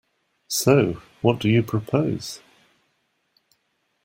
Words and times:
So, 0.47 0.93
what 1.21 1.37
do 1.39 1.47
you 1.47 1.61
propose? 1.61 2.41